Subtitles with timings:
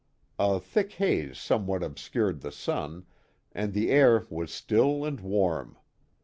[0.39, 3.05] A thick ba« somewhat obscured the sun,
[3.51, 5.75] and the air was still and wann.